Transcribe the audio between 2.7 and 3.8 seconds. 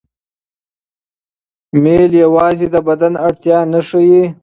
د بدن اړتیا نه